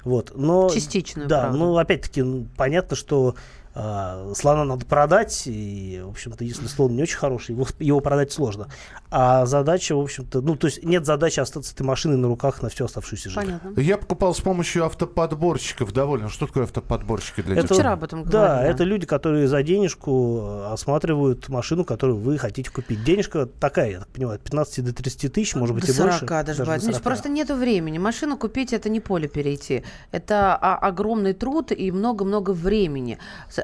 [0.05, 0.71] Вот, но...
[0.71, 1.59] Частичную Да, правду.
[1.59, 3.37] ну, опять-таки, ну, понятно, что
[3.75, 8.33] а, слона надо продать, и, в общем-то, если слон не очень хороший, его, его продать
[8.33, 8.69] сложно.
[9.11, 12.69] А задача, в общем-то, ну, то есть нет задачи остаться этой машиной на руках на
[12.69, 13.41] всю оставшуюся жизнь.
[13.47, 13.81] Понятно.
[13.81, 16.29] Я покупал с помощью автоподборщиков довольно.
[16.29, 17.75] Что такое автоподборщики для Это- детей?
[17.75, 18.75] Вчера об этом Да, говорили.
[18.75, 23.05] это люди, которые за денежку э, осматривают машину, которую вы хотите купить.
[23.05, 26.11] Денежка такая, я так понимаю, от 15 до 30 тысяч, может быть, до и 40
[26.21, 26.27] больше.
[26.27, 26.83] даже, до бывает.
[26.83, 27.05] Значит, 40.
[27.05, 27.99] просто нету времени.
[27.99, 29.85] Машину купить это не поле перейти.
[30.13, 33.19] Это огромный труд и много-много времени.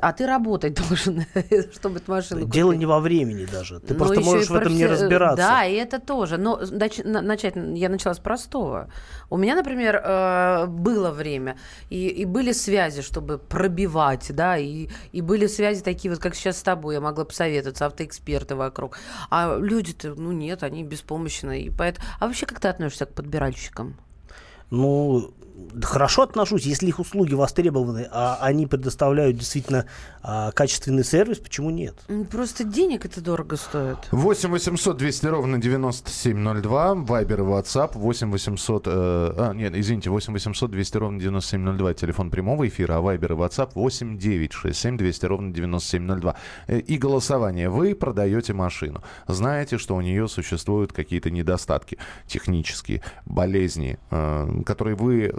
[0.07, 1.25] А ты работать должен,
[1.73, 2.55] чтобы эту машину купить.
[2.55, 3.81] Дело не во времени даже.
[3.81, 5.37] Ты Ну, просто можешь в этом не профи- разбираться.
[5.37, 6.37] Да, и это тоже.
[6.37, 8.89] Но нач- на- начать я начала с простого.
[9.31, 11.57] У меня, например, э, было время,
[11.91, 16.59] и, и были связи, чтобы пробивать, да, и, и были связи такие, вот как сейчас
[16.59, 18.99] с тобой, я могла посоветоваться, автоэксперты вокруг.
[19.31, 21.63] А люди-то, ну нет, они беспомощны.
[21.63, 22.07] И поэтому...
[22.21, 23.97] А вообще как ты относишься к подбиральщикам?
[24.71, 25.33] Ну,
[25.83, 29.87] хорошо отношусь, если их услуги востребованы, а они предоставляют действительно
[30.23, 31.95] а, качественный сервис, почему нет?
[32.09, 33.99] М, Просто денег это дорого стоит.
[34.11, 36.95] 8 800 200 ровно 9702.
[36.95, 38.87] Вайбер и WhatsApp 8 800...
[38.87, 41.95] э, а, нет, извините, 8 800 200 ровно 9702.
[41.95, 46.35] Телефон прямого эфира, а Вайбер и WhatsApp 8 967 200 ровно 9702.
[46.67, 47.69] Э, И голосование.
[47.71, 49.03] Вы продаете машину.
[49.29, 55.33] Знаете, что у нее существуют какие-то недостатки технические, болезни, э, которые вы,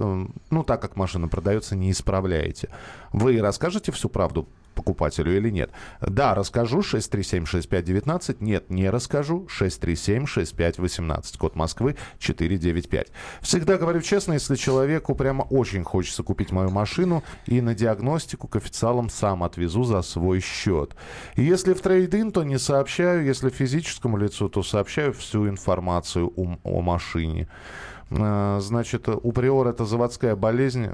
[0.49, 2.69] ну, так как машина продается, не исправляете.
[3.13, 5.71] Вы расскажете всю правду покупателю или нет.
[5.99, 8.37] Да, расскажу 6376519.
[8.39, 11.37] Нет, не расскажу 6376518.
[11.37, 13.07] Код Москвы 495.
[13.41, 18.55] Всегда говорю честно, если человеку прямо очень хочется купить мою машину и на диагностику к
[18.55, 20.95] официалам сам отвезу за свой счет.
[21.35, 23.25] Если в трейдин, то не сообщаю.
[23.25, 27.47] Если физическому лицу, то сообщаю всю информацию о, о машине.
[28.11, 30.87] А, Значит, у Приора это заводская болезнь.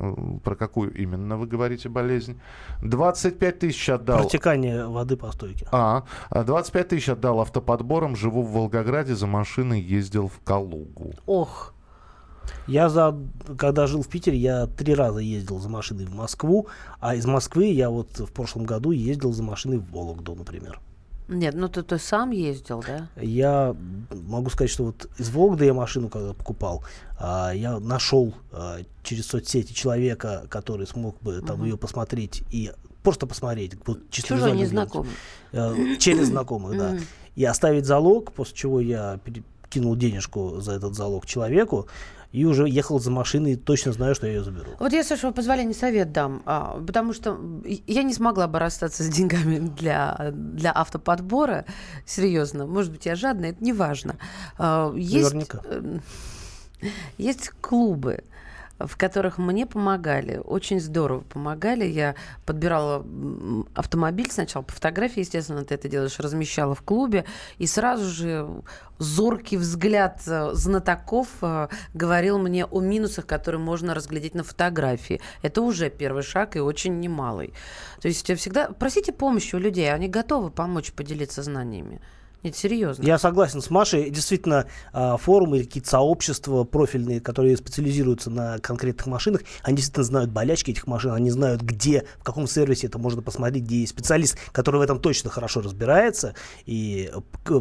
[0.44, 2.40] Про какую именно вы говорите болезнь?
[2.82, 4.20] 25 тысяч отдал.
[4.20, 5.68] Протекание воды по стойке.
[5.72, 8.16] А, 25 тысяч отдал автоподбором.
[8.16, 11.14] Живу в Волгограде, за машиной ездил в Калугу.
[11.26, 11.74] Ох.
[12.68, 13.18] Я за,
[13.58, 16.68] когда жил в Питере, я три раза ездил за машиной в Москву,
[17.00, 20.80] а из Москвы я вот в прошлом году ездил за машиной в Вологду, например.
[21.34, 23.08] Нет, ну ты, ты сам ездил, да?
[23.22, 23.76] Я
[24.12, 26.84] могу сказать, что вот из Вологды я машину когда покупал,
[27.20, 32.72] а, я нашел а, через соцсети человека, который смог бы там ее посмотреть и
[33.04, 33.74] просто посмотреть.
[33.86, 35.12] Вот, чисто Чужой незнакомый.
[35.52, 36.98] Э, Через знакомых, да.
[37.36, 39.20] И оставить залог, после чего я
[39.70, 41.88] кинул денежку за этот залог человеку
[42.34, 44.72] и уже ехал за машиной, точно знаю, что я ее заберу.
[44.80, 47.40] Вот я, с вашего позволения, совет дам, а, потому что
[47.88, 51.66] я не смогла бы расстаться с деньгами для, для автоподбора,
[52.08, 52.66] серьезно.
[52.66, 54.18] Может быть, я жадная, это не важно.
[54.58, 55.62] А, Есть, Наверняка.
[55.64, 56.00] э,
[57.20, 58.24] есть клубы,
[58.86, 61.86] в которых мне помогали, очень здорово помогали.
[61.86, 62.16] Я
[62.46, 63.06] подбирала
[63.76, 67.26] автомобиль сначала по фотографии, естественно, ты это делаешь, размещала в клубе,
[67.58, 68.48] и сразу же
[69.00, 75.22] зоркий взгляд э, знатоков э, говорил мне о минусах, которые можно разглядеть на фотографии.
[75.42, 77.54] Это уже первый шаг и очень немалый.
[78.02, 82.02] То есть всегда просите помощи у людей, они готовы помочь поделиться знаниями.
[82.44, 83.04] Нет, серьезно.
[83.04, 84.10] Я согласен с Машей.
[84.10, 90.72] Действительно, а, форумы какие-то сообщества профильные, которые специализируются на конкретных машинах, они действительно знают болячки
[90.72, 94.78] этих машин, они знают, где, в каком сервисе это можно посмотреть, где есть специалист, который
[94.78, 96.36] в этом точно хорошо разбирается.
[96.66, 97.12] И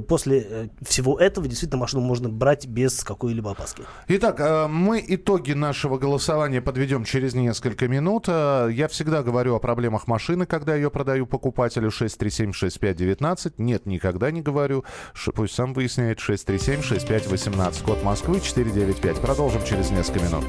[0.09, 3.85] после э, всего этого действительно машину можно брать без какой-либо опаски.
[4.09, 8.25] Итак, э, мы итоги нашего голосования подведем через несколько минут.
[8.27, 13.55] Э, Я всегда говорю о проблемах машины, когда ее продаю покупателю 6376519.
[13.59, 14.72] Нет, никогда не говорю.
[15.15, 17.83] Ш- Пусть сам выясняет 6376518.
[17.85, 19.21] Код Москвы 495.
[19.21, 20.45] Продолжим через несколько минут.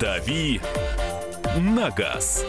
[0.00, 0.60] «Дави
[1.58, 2.44] на газ».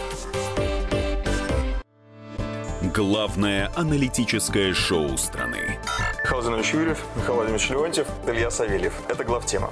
[2.93, 5.79] Главное аналитическое шоу страны.
[6.23, 8.93] Михаил Юрьев, Михаил Владимирович Леонтьев, Илья Савельев.
[9.09, 9.71] Это главтема.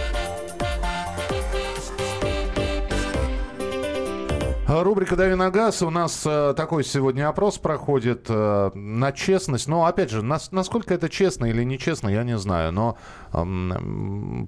[4.79, 5.81] Рубрика «Дави на газ».
[5.81, 9.67] У нас э, такой сегодня опрос проходит э, на честность.
[9.67, 12.71] Но, опять же, нас- насколько это честно или нечестно, я не знаю.
[12.71, 12.97] Но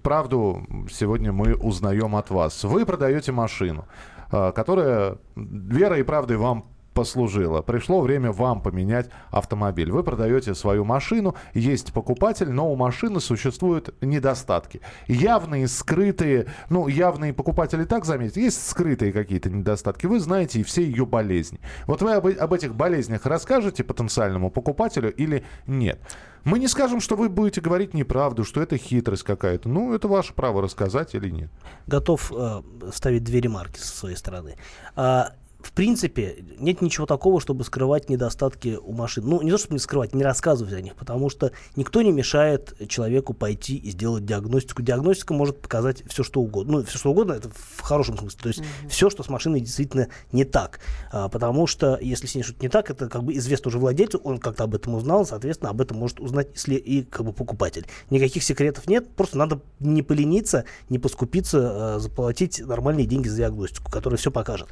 [0.01, 2.63] правду сегодня мы узнаем от вас.
[2.63, 3.85] Вы продаете машину,
[4.31, 7.61] э, которая верой и правдой вам послужила.
[7.61, 9.91] Пришло время вам поменять автомобиль.
[9.91, 14.81] Вы продаете свою машину, есть покупатель, но у машины существуют недостатки.
[15.07, 20.05] Явные, скрытые, ну, явные покупатели так заметят, есть скрытые какие-то недостатки.
[20.05, 21.59] Вы знаете и все ее болезни.
[21.87, 25.99] Вот вы об, об этих болезнях расскажете потенциальному покупателю или нет?
[26.43, 29.69] Мы не скажем, что вы будете говорить неправду, что это хитрость какая-то.
[29.69, 31.49] Ну, это ваше право рассказать или нет.
[31.87, 32.61] готов э,
[32.93, 34.55] ставить две ремарки со своей стороны.
[34.95, 39.25] А, в принципе, нет ничего такого, чтобы скрывать недостатки у машин.
[39.25, 42.75] Ну, не то, чтобы не скрывать, не рассказывать о них, потому что никто не мешает
[42.89, 44.81] человеку пойти и сделать диагностику.
[44.81, 46.79] Диагностика может показать все, что угодно.
[46.79, 48.39] Ну, все, что угодно, это в хорошем смысле.
[48.41, 50.81] То есть все, что с машиной действительно не так.
[51.11, 54.19] А, потому что, если с ней что-то не так, это как бы известно уже владельцу,
[54.23, 57.87] он как-то об этом узнал, соответственно, об этом может узнать если и как бы покупатель.
[58.09, 63.89] Никаких секретов нет, просто надо не полениться, не поскупиться, а, заплатить нормальные деньги за диагностику,
[63.89, 64.67] которая все покажет.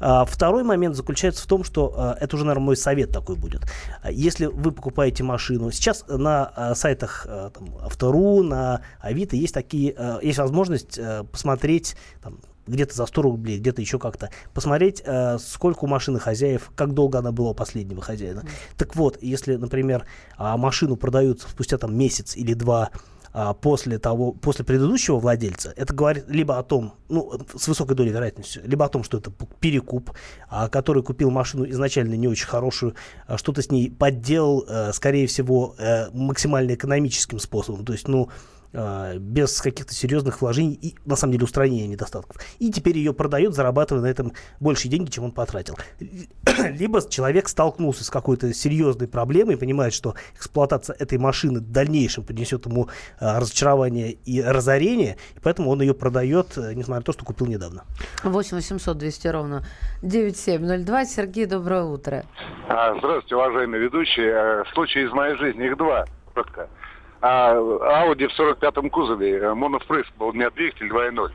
[0.00, 3.62] А, второй момент заключается в том, что а, это уже, наверное, мой совет такой будет.
[4.10, 9.96] Если вы покупаете машину, сейчас на а, сайтах а, там, Автору, на Авито есть такие,
[10.22, 10.98] есть возможность
[11.30, 16.70] посмотреть там, где-то за 100 рублей, где-то еще как-то, посмотреть, э, сколько у машины хозяев,
[16.74, 18.44] как долго она была у последнего хозяина.
[18.76, 20.04] Так вот, если, например,
[20.36, 22.90] а, машину продают спустя там месяц или два,
[23.38, 28.10] а, после того, после предыдущего владельца, это говорит либо о том, ну, с высокой долей
[28.10, 30.10] вероятности, либо о том, что это перекуп,
[30.48, 32.94] а, который купил машину изначально не очень хорошую,
[33.26, 37.84] а, что-то с ней подделал, а, скорее всего, а, максимально экономическим способом.
[37.84, 38.30] То есть, ну,
[38.72, 42.36] без каких-то серьезных вложений и, на самом деле, устранения недостатков.
[42.58, 45.76] И теперь ее продает, зарабатывая на этом больше деньги, чем он потратил.
[46.78, 52.24] Либо человек столкнулся с какой-то серьезной проблемой и понимает, что эксплуатация этой машины в дальнейшем
[52.24, 52.88] принесет ему
[53.20, 57.46] а, разочарование и разорение, и поэтому он ее продает, э, несмотря на то, что купил
[57.46, 57.84] недавно.
[58.24, 59.64] 8 800 200 ровно
[60.02, 61.04] 9702.
[61.04, 62.24] Сергей, доброе утро.
[62.68, 64.30] А, здравствуйте, уважаемые ведущие.
[64.30, 66.68] Э, Случай из моей жизни, их два, коротко.
[67.28, 67.54] А,
[68.04, 71.32] Audi в 45-м кузове, э, монофрейс был у меня двигатель 2.0.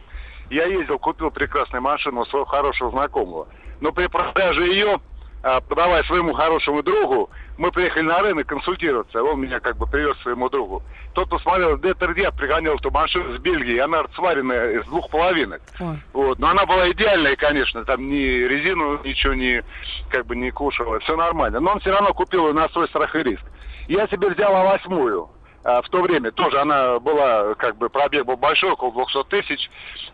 [0.49, 3.49] Я ездил, купил прекрасную машину своего хорошего знакомого.
[3.81, 5.01] Но при продаже ее,
[5.43, 9.21] а, подавая своему хорошему другу, мы приехали на рынок консультироваться.
[9.21, 10.81] Он меня как бы привез своему другу.
[11.13, 13.77] Тот посмотрел, Детердия пригонял эту машину с Бельгии.
[13.77, 15.61] Она сваренная из двух половинок.
[15.81, 15.97] Ой.
[16.13, 16.39] Вот.
[16.39, 17.83] Но она была идеальная, конечно.
[17.83, 19.61] Там ни резину ничего не,
[20.09, 20.99] как бы не кушала.
[20.99, 21.59] Все нормально.
[21.59, 23.43] Но он все равно купил ее на свой страх и риск.
[23.89, 25.23] Я себе взял а восьмую.
[25.23, 29.69] А, в то время тоже она была, как бы, пробег был большой, около 200 тысяч.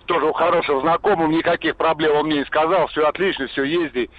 [0.05, 4.09] Тоже у хорошего знакомого, никаких проблем он мне не сказал, все отлично, все езди.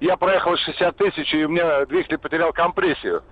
[0.00, 3.22] Я проехал 60 тысяч, и у меня двигатель потерял компрессию.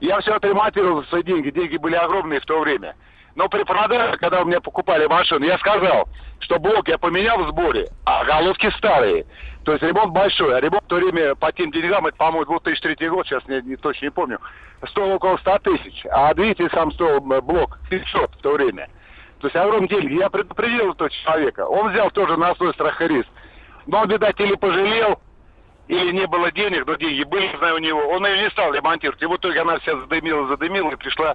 [0.00, 2.96] Я все отремонтировал за свои деньги, деньги были огромные в то время.
[3.38, 6.08] Но при продаже, когда у меня покупали машину, я сказал,
[6.40, 9.26] что блок я поменял в сборе, а головки старые.
[9.64, 10.56] То есть ремонт большой.
[10.56, 13.76] А ремонт в то время по тем деньгам, это, по-моему, 2003 год, сейчас не, не
[13.76, 14.40] точно не помню,
[14.88, 16.04] стоил около 100 тысяч.
[16.10, 18.88] А двигатель сам стоил м, блок 500 в то время.
[19.38, 20.14] То есть огромные деньги.
[20.14, 21.64] Я предупредил этого человека.
[21.64, 23.28] Он взял тоже на свой страх и риск.
[23.86, 25.20] Но он, видать, или пожалел,
[25.88, 28.00] или не было денег, но деньги были, знаю, у него.
[28.08, 29.22] Он ее не стал ремонтировать.
[29.22, 31.34] И в итоге она вся задымила, задымила, и пришла, э,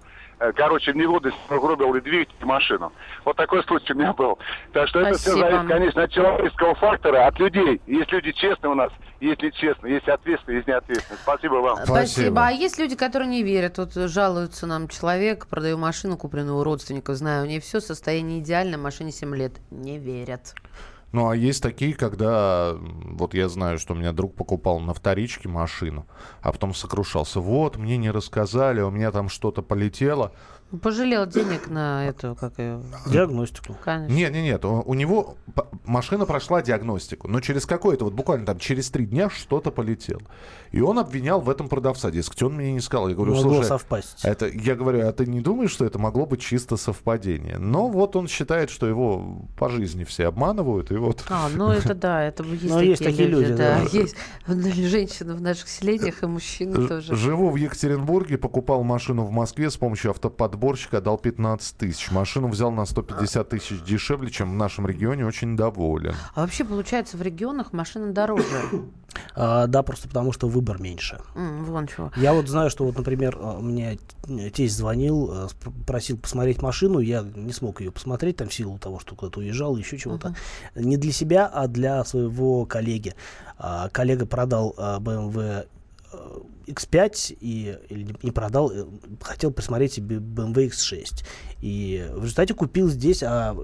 [0.56, 2.92] короче, в негодность, угробила и двигатель, машину.
[3.26, 4.38] Вот такой случай у меня был.
[4.74, 5.50] Так что это все Спасибо.
[5.50, 7.82] зависит, конечно, от человеческого фактора, от людей.
[7.88, 11.20] Есть люди честные у нас, есть нечестные, есть ответственные, есть неответственные.
[11.24, 11.78] Спасибо вам.
[11.86, 12.48] Спасибо.
[12.48, 13.78] А есть люди, которые не верят.
[13.78, 18.78] Вот жалуются нам человек, продаю машину, купленную у родственников, знаю, у нее все состояние идеально,
[18.78, 19.54] машине 7 лет.
[19.72, 20.54] Не верят.
[21.13, 25.47] Ну, а есть такие, когда, вот я знаю, что у меня друг покупал на вторичке
[25.47, 26.08] машину,
[26.41, 27.39] а потом сокрушался.
[27.39, 30.34] Вот, мне не рассказали, у меня там что-то полетело.
[30.82, 32.82] Пожалел денег на эту, как ее...
[33.06, 33.76] Диагностику.
[33.84, 34.14] Конечно.
[34.14, 35.38] Нет, нет, нет, у, него
[35.86, 40.22] машина прошла диагностику, но через какое-то, вот буквально там через три дня что-то полетело.
[40.72, 43.08] И он обвинял в этом продавца, дескать, он мне не сказал.
[43.08, 44.20] Я говорю, Могло слушай, совпасть.
[44.24, 47.60] это, я говорю, а ты не думаешь, что это могло быть чисто совпадение?
[47.60, 51.24] Но вот он считает, что его по жизни все обманывают, и вот...
[51.30, 53.82] А, ну это да, это есть, Но такие, есть такие люди, да.
[53.82, 53.90] да.
[53.92, 54.16] Есть
[54.48, 57.16] женщины в наших селениях и мужчины тоже.
[57.16, 60.10] Живу в Екатеринбурге, покупал машину в Москве с помощью
[60.63, 62.12] автоподборщика, дал 15 тысяч.
[62.12, 66.15] Машину взял на 150 тысяч дешевле, чем в нашем регионе, очень доволен.
[66.36, 68.45] А вообще, получается, в регионах машины дороже.
[69.36, 71.19] А, да, просто потому что выбор меньше.
[71.36, 72.12] М, Вон чего.
[72.15, 73.99] Я вот знаю, что вот, например, а, мне
[74.52, 78.99] тесть звонил, сп- просил посмотреть машину, я не смог ее посмотреть, там в силу того,
[78.99, 80.34] что куда-то уезжал, еще чего-то.
[80.73, 83.13] Не для себя, а для своего коллеги.
[83.60, 85.65] А, Коллега продал а, BMW э,
[86.67, 88.86] X5 и или не- не продал, э,
[89.21, 91.26] хотел присмотреть себе BMW X6.
[91.62, 93.56] И в результате купил здесь, а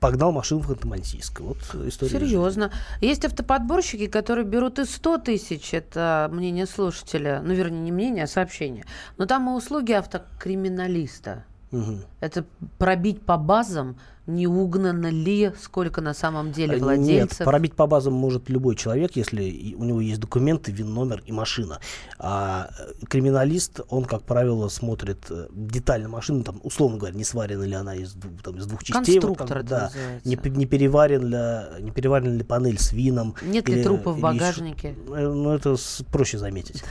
[0.00, 1.40] погнал машину в Ханты-Мансийск.
[1.40, 1.56] Вот
[1.88, 2.10] история.
[2.12, 2.70] Серьезно.
[3.00, 8.26] Есть автоподборщики, которые берут и 100 тысяч, это мнение слушателя, ну, вернее, не мнение, а
[8.26, 8.84] сообщение.
[9.16, 11.44] Но там и услуги автокриминалиста.
[11.70, 12.04] Мгм.
[12.20, 12.44] Это
[12.78, 13.96] пробить по базам,
[14.26, 17.40] не угнано ли, сколько на самом деле Э, владельцев.
[17.40, 21.78] Нет, пробить по базам может любой человек, если у него есть документы, ВИН-номер и машина.
[22.18, 27.64] А э, криминалист, он, как правило, смотрит э, детально машину, там, условно говоря, не сварена
[27.64, 29.20] ли она из, двух- там, из двух частей.
[29.20, 30.28] вот Конструктор там, это да, называется.
[30.50, 33.34] не, не, переварен ли, не переварена ли панель с вином.
[33.42, 34.94] Нет ли или- трупа в багажнике?
[35.08, 36.82] Э, Ну, это с- проще заметить.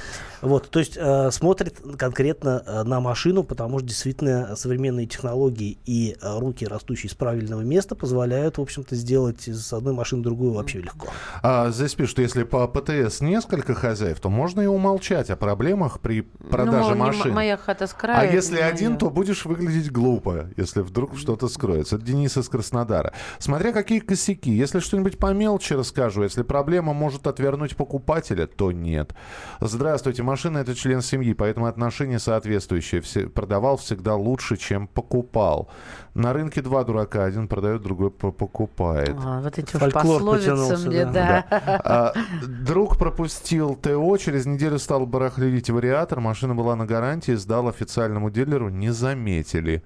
[0.41, 6.15] Вот, то есть э, смотрит конкретно э, на машину, потому что действительно современные технологии и
[6.21, 10.79] э, руки, растущие из правильного места, позволяют, в общем-то, сделать из одной машины другую вообще
[10.81, 11.07] легко.
[11.41, 16.01] А здесь пишут, что если по ПТС несколько хозяев, то можно и умолчать о проблемах
[16.01, 17.29] при продаже ну, мол, не машины.
[17.29, 18.33] м- моя хата с А краю.
[18.33, 18.99] если не один, моя.
[18.99, 21.95] то будешь выглядеть глупо, если вдруг что-то скроется.
[21.95, 23.13] Это Денис из Краснодара.
[23.39, 24.51] Смотря какие косяки.
[24.51, 29.13] Если что-нибудь по мелочи расскажу, если проблема может отвернуть покупателя, то нет.
[29.61, 32.99] Здравствуйте, машина это член семьи, поэтому отношения соответствующие.
[33.01, 35.69] Все- продавал всегда лучше, чем покупал.
[36.15, 39.15] На рынке два дурака пока один продает, другой покупает.
[39.23, 41.45] А, вот эти Фольклор пословицы мне, да.
[41.49, 41.81] да.
[41.85, 48.31] А, друг пропустил ТО, через неделю стал барахлить вариатор, машина была на гарантии, сдал официальному
[48.31, 49.83] дилеру, не заметили.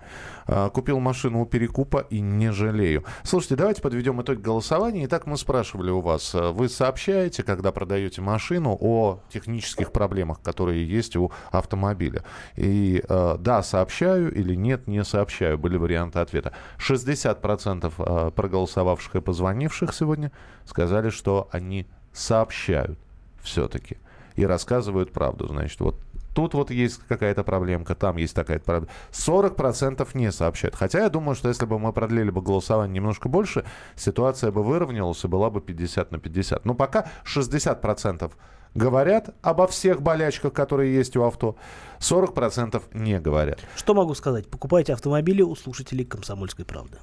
[0.47, 3.03] А, купил машину у Перекупа и не жалею.
[3.23, 5.05] Слушайте, давайте подведем итог голосования.
[5.05, 10.87] Итак, мы спрашивали у вас, а, вы сообщаете, когда продаете машину, о технических проблемах, которые
[10.87, 12.23] есть у автомобиля?
[12.55, 16.53] И а, да, сообщаю или нет, не сообщаю, были варианты ответа.
[16.77, 20.31] 60% проголосовавших и позвонивших сегодня
[20.65, 22.99] сказали, что они сообщают
[23.41, 23.97] все-таки
[24.35, 25.47] и рассказывают правду.
[25.47, 25.99] Значит, вот
[26.33, 28.93] тут вот есть какая-то проблемка, там есть такая-то проблема.
[29.11, 30.75] 40% не сообщают.
[30.75, 33.65] Хотя я думаю, что если бы мы продлили бы голосование немножко больше,
[33.95, 36.65] ситуация бы выровнялась и была бы 50 на 50.
[36.65, 38.31] Но пока 60%
[38.75, 41.55] говорят обо всех болячках, которые есть у авто,
[41.99, 43.59] 40% не говорят.
[43.75, 44.47] Что могу сказать?
[44.47, 46.97] Покупайте автомобили у слушателей «Комсомольской правды».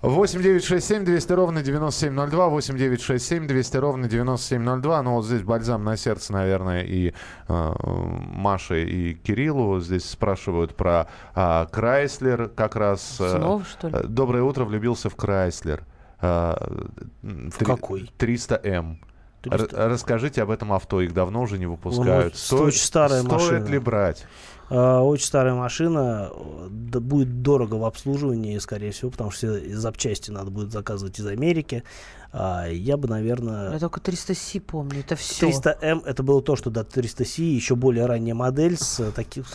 [0.00, 2.48] 8 9 6 7 200 ровно 9702.
[2.48, 5.02] 8 9 6 7 200 ровно 9702.
[5.02, 7.12] Ну, вот здесь бальзам на сердце, наверное, и
[7.48, 9.80] э, Маше, и Кириллу.
[9.80, 13.16] Здесь спрашивают про э, Крайслер как раз.
[13.20, 13.96] Э, Снова, что ли?
[14.04, 15.82] Доброе утро, влюбился в Крайслер.
[16.20, 16.54] Э,
[17.22, 18.08] в какой?
[18.18, 18.98] 300М.
[19.42, 19.88] 300.
[19.88, 21.00] Расскажите об этом авто.
[21.00, 22.34] Их давно уже не выпускают.
[22.34, 23.66] Ну, стоит, очень старая стоит машина.
[23.66, 24.26] ли брать?
[24.70, 26.30] А, очень старая машина,
[26.68, 31.84] будет дорого в обслуживании, скорее всего, потому что все запчасти надо будет заказывать из Америки.
[32.32, 33.72] А, я бы, наверное...
[33.72, 35.48] Я только 300C помню, это все.
[35.48, 39.46] 300M это было то, что до 300C, еще более ранняя модель с таких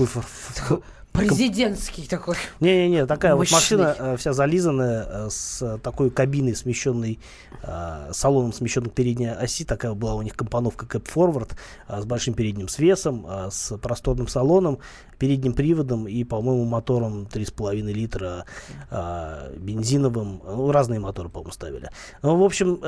[1.13, 2.35] Президентский такой.
[2.59, 3.53] Не-не-не, такая Мощный.
[3.53, 7.19] вот машина э, вся зализанная, э, с такой кабиной смещенной,
[7.61, 9.63] э, салоном смещенной к передней оси.
[9.63, 11.51] Такая была у них компоновка Cap Forward
[11.87, 14.79] с большим передним свесом, с просторным салоном,
[15.19, 18.45] передним приводом и, по-моему, мотором 3,5 литра
[19.55, 20.41] бензиновым.
[20.43, 21.91] Ну, разные моторы, по-моему, ставили.
[22.23, 22.79] Ну, в общем,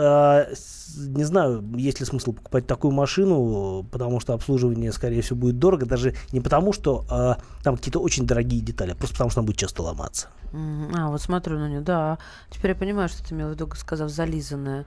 [1.15, 5.85] не знаю, есть ли смысл покупать такую машину, потому что обслуживание, скорее всего, будет дорого.
[5.85, 9.57] Даже не потому, что там какие-то очень очень дорогие детали, просто потому что она будет
[9.57, 10.27] часто ломаться.
[10.53, 12.17] А, вот смотрю на нее, да.
[12.49, 14.85] Теперь я понимаю, что ты имел в виду, сказав, зализанная.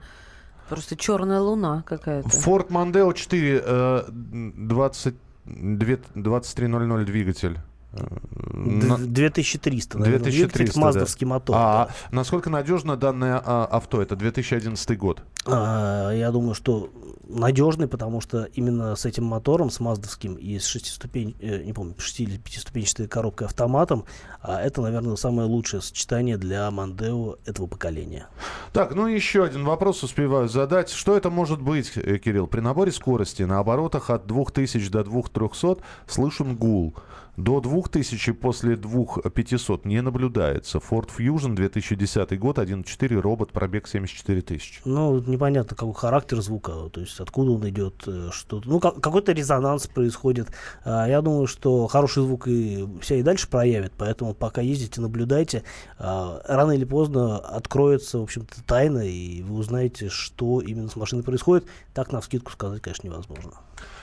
[0.67, 2.29] Просто черная луна какая-то.
[2.29, 5.15] Ford Mondeo 4, э, 20,
[5.45, 7.59] 2300 двигатель.
[7.91, 10.31] 2300, наверное.
[10.31, 11.33] 2300, маздовский да.
[11.33, 11.55] мотор.
[11.57, 11.93] А да.
[12.11, 14.01] насколько надежно данное а, авто?
[14.01, 15.23] Это 2011 год.
[15.45, 16.91] А, я думаю, что
[17.29, 21.95] надежный, потому что именно с этим мотором, с маздовским и с шестиступень, э, не помню,
[21.97, 24.05] шести или пятиступенчатой коробкой автоматом,
[24.41, 28.27] а это, наверное, самое лучшее сочетание для Мандео этого поколения.
[28.73, 30.89] Так, ну еще один вопрос успеваю задать.
[30.89, 32.47] Что это может быть, э, Кирилл?
[32.47, 36.95] При наборе скорости на оборотах от 2000 до 2300 слышен гул.
[37.39, 40.79] До 2000 после 2500 не наблюдается.
[40.79, 44.81] Ford Fusion 2010 год, 1.4, робот, пробег 74 тысячи.
[44.83, 49.31] Ну, непонятно, какой характер звука, то есть откуда он идет, э, что Ну, как, какой-то
[49.31, 50.49] резонанс происходит.
[50.83, 55.63] А, я думаю, что хороший звук и вся и дальше проявит, поэтому пока ездите, наблюдайте.
[55.97, 61.23] А, рано или поздно откроется, в общем-то, тайна, и вы узнаете, что именно с машиной
[61.23, 61.65] происходит.
[61.93, 63.53] Так на вскидку сказать, конечно, невозможно.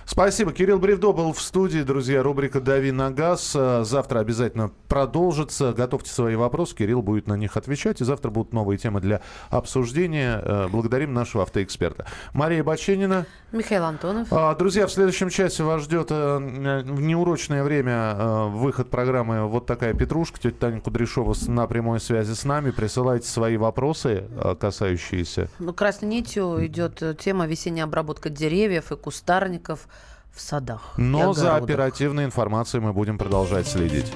[0.07, 0.53] Спасибо.
[0.53, 1.81] Кирилл Бревдо был в студии.
[1.81, 3.55] Друзья, рубрика «Дави на газ».
[3.57, 5.73] Э, завтра обязательно продолжится.
[5.73, 6.77] Готовьте свои вопросы.
[6.77, 8.01] Кирилл будет на них отвечать.
[8.01, 9.21] И завтра будут новые темы для
[9.51, 10.41] обсуждения.
[10.43, 12.07] Э, благодарим нашего автоэксперта.
[12.33, 13.27] Мария Баченина.
[13.51, 14.29] Михаил Антонов.
[14.31, 19.93] А, друзья, в следующем часе вас ждет э, в неурочное время выход программы «Вот такая
[19.93, 20.39] петрушка».
[20.39, 22.71] Тетя Таня Кудряшова на прямой связи с нами.
[22.71, 24.29] Присылайте свои вопросы,
[24.61, 25.49] касающиеся...
[25.59, 30.95] Ну, красной нитью идет тема весенняя обработка деревьев и кустарников в садах.
[30.97, 34.13] Но за оперативной информацией мы будем продолжать следить.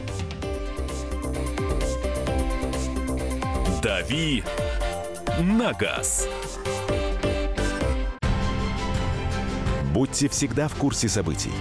[3.82, 4.44] Дави
[5.40, 6.28] на газ.
[9.92, 11.52] Будьте всегда в курсе событий.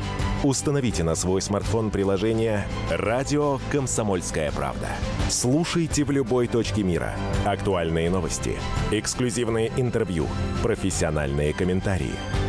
[0.44, 4.88] Установите на свой смартфон приложение «Радио Комсомольская правда».
[5.30, 7.14] Слушайте в любой точке мира.
[7.46, 8.58] Актуальные новости,
[8.92, 10.28] эксклюзивные интервью,
[10.62, 12.14] профессиональные комментарии–